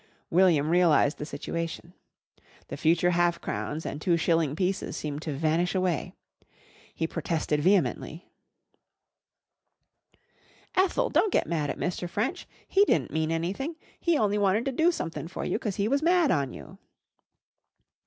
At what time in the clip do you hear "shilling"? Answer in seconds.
4.17-4.55